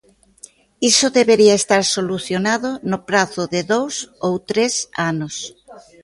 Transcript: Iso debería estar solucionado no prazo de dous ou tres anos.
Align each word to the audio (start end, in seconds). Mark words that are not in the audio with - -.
Iso 0.91 1.07
debería 1.19 1.55
estar 1.61 1.83
solucionado 1.95 2.69
no 2.91 2.97
prazo 3.09 3.43
de 3.53 3.61
dous 3.73 3.95
ou 4.25 4.33
tres 4.49 4.73
anos. 5.11 5.35